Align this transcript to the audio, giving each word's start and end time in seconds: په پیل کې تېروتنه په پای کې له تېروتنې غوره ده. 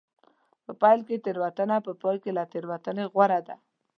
په 0.65 0.71
پیل 0.81 0.99
کې 1.07 1.21
تېروتنه 1.23 1.75
په 1.85 1.91
پای 2.01 2.17
کې 2.23 2.31
له 2.37 2.43
تېروتنې 2.51 3.05
غوره 3.13 3.39
ده. 3.47 3.55